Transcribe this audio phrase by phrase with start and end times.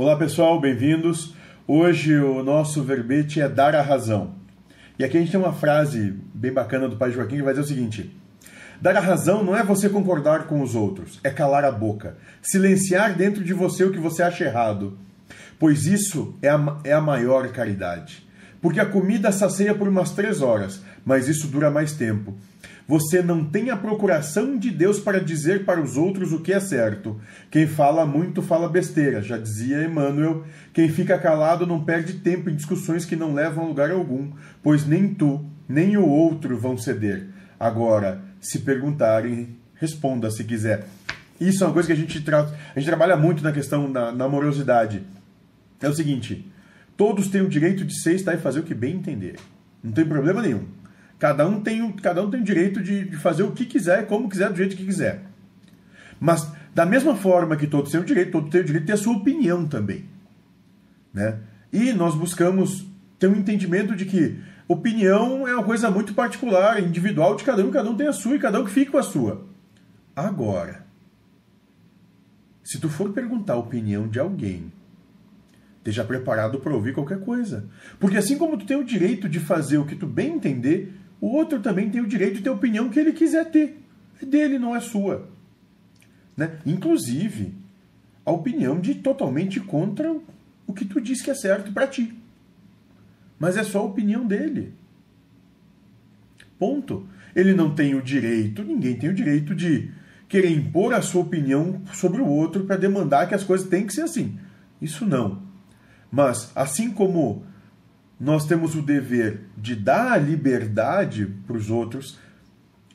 [0.00, 1.34] Olá pessoal, bem-vindos.
[1.66, 4.32] Hoje o nosso verbete é dar a razão.
[4.96, 7.64] E aqui a gente tem uma frase bem bacana do pai Joaquim que vai dizer
[7.64, 8.16] o seguinte:
[8.80, 13.16] Dar a razão não é você concordar com os outros, é calar a boca, silenciar
[13.16, 14.96] dentro de você o que você acha errado.
[15.58, 18.24] Pois isso é a, é a maior caridade.
[18.62, 22.36] Porque a comida sacia por umas três horas, mas isso dura mais tempo.
[22.88, 26.58] Você não tem a procuração de Deus para dizer para os outros o que é
[26.58, 27.20] certo.
[27.50, 30.42] Quem fala muito fala besteira, já dizia Emmanuel.
[30.72, 34.86] Quem fica calado não perde tempo em discussões que não levam a lugar algum, pois
[34.86, 37.26] nem tu, nem o outro vão ceder.
[37.60, 40.86] Agora, se perguntarem, responda se quiser.
[41.38, 42.40] Isso é uma coisa que a gente, tra
[42.74, 45.02] a gente trabalha muito na questão da amorosidade.
[45.78, 46.50] É o seguinte:
[46.96, 49.36] todos têm o direito de ser, estar e fazer o que bem entender.
[49.84, 50.77] Não tem problema nenhum.
[51.18, 54.28] Cada um tem, cada um tem o direito de, de fazer o que quiser, como
[54.28, 55.22] quiser, do jeito que quiser.
[56.20, 58.92] Mas, da mesma forma que todos têm o direito, todos têm o direito de ter
[58.94, 60.04] a sua opinião também.
[61.12, 61.38] Né?
[61.72, 62.86] E nós buscamos
[63.18, 67.70] ter um entendimento de que opinião é uma coisa muito particular, individual de cada um,
[67.70, 69.46] cada um tem a sua e cada um que fica com a sua.
[70.14, 70.86] Agora,
[72.62, 74.70] se tu for perguntar a opinião de alguém,
[75.78, 77.64] esteja preparado para ouvir qualquer coisa.
[77.98, 81.28] Porque assim como tu tem o direito de fazer o que tu bem entender, o
[81.28, 83.80] outro também tem o direito de ter a opinião que ele quiser ter.
[84.22, 85.28] É dele, não é sua.
[86.36, 86.58] Né?
[86.64, 87.54] Inclusive,
[88.24, 90.14] a opinião de totalmente contra
[90.66, 92.14] o que tu diz que é certo para ti.
[93.38, 94.74] Mas é só a opinião dele.
[96.58, 97.08] Ponto.
[97.34, 99.90] Ele não tem o direito, ninguém tem o direito de
[100.28, 103.92] querer impor a sua opinião sobre o outro para demandar que as coisas têm que
[103.92, 104.38] ser assim.
[104.80, 105.42] Isso não.
[106.10, 107.44] Mas, assim como
[108.18, 112.18] nós temos o dever de dar a liberdade para os outros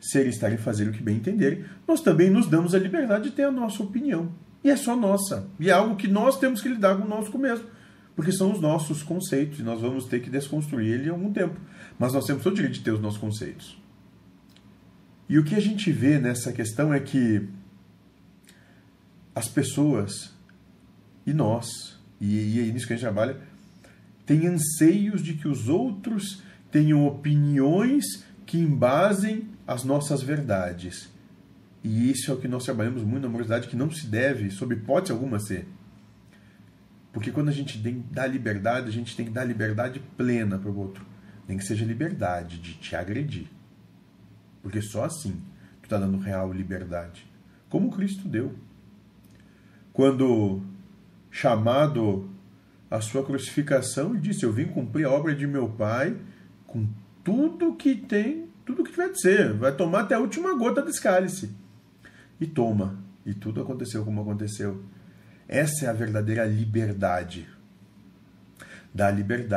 [0.00, 3.44] serem, estarem fazer o que bem entenderem, nós também nos damos a liberdade de ter
[3.44, 4.30] a nossa opinião.
[4.62, 5.48] E é só nossa.
[5.58, 7.66] E é algo que nós temos que lidar conosco mesmo.
[8.14, 11.58] Porque são os nossos conceitos e nós vamos ter que desconstruir ele em algum tempo.
[11.98, 13.80] Mas nós temos todo o direito de ter os nossos conceitos.
[15.28, 17.46] E o que a gente vê nessa questão é que
[19.34, 20.34] as pessoas
[21.26, 23.36] e nós, e, e é nisso que a gente trabalha,
[24.26, 28.04] tem anseios de que os outros tenham opiniões
[28.44, 31.08] que embasem as nossas verdades.
[31.82, 34.74] E isso é o que nós trabalhamos muito na amorosidade, que não se deve, sob
[34.74, 35.68] hipótese alguma, ser.
[37.12, 37.78] Porque quando a gente
[38.10, 41.06] dá liberdade, a gente tem que dar liberdade plena para o outro.
[41.46, 43.46] Nem que seja liberdade de te agredir.
[44.62, 45.40] Porque só assim
[45.80, 47.26] tu está dando real liberdade.
[47.70, 48.54] Como Cristo deu.
[49.92, 50.60] Quando
[51.30, 52.28] chamado
[52.90, 56.16] a sua crucificação e disse: Eu vim cumprir a obra de meu Pai
[56.66, 56.86] com
[57.24, 59.52] tudo que tem, tudo que tiver de ser.
[59.54, 61.50] Vai tomar até a última gota desse cálice.
[62.40, 62.98] E toma.
[63.24, 64.84] E tudo aconteceu como aconteceu.
[65.48, 67.48] Essa é a verdadeira liberdade.
[68.94, 69.56] Da liberdade